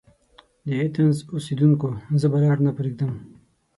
د 0.65 0.67
ایتهنز 0.79 1.17
اوسیدونکیو! 1.33 1.91
زه 2.21 2.27
به 2.31 2.37
لار 2.43 2.57
نه 2.65 2.71
پريږدم. 2.77 3.11